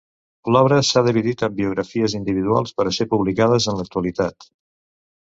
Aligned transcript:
L'obra 0.53 0.77
s'ha 0.87 1.01
dividit 1.07 1.43
en 1.47 1.53
biografies 1.59 2.15
individuals 2.19 2.73
per 2.79 2.87
a 2.87 2.95
ser 2.97 3.07
publicades 3.13 3.69
en 3.73 3.79
l'actualitat. 3.83 4.49